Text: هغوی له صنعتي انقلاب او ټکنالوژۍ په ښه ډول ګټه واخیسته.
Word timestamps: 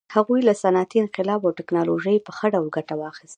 هغوی 0.15 0.39
له 0.47 0.53
صنعتي 0.63 0.97
انقلاب 0.99 1.41
او 1.47 1.55
ټکنالوژۍ 1.59 2.17
په 2.25 2.31
ښه 2.37 2.47
ډول 2.53 2.67
ګټه 2.77 2.93
واخیسته. 2.97 3.29